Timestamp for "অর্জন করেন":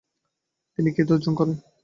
1.15-1.55